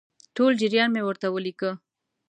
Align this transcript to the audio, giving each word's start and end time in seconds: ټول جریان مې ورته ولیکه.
ټول 0.35 0.51
جریان 0.61 0.89
مې 0.93 1.01
ورته 1.05 1.27
ولیکه. 1.29 1.71